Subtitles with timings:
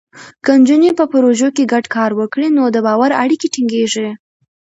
[0.43, 4.07] که نجونې په پروژو کې ګډ کار وکړي، نو د باور اړیکې ټینګېږي.